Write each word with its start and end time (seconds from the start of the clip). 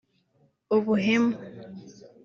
ubuhemu 0.75 1.37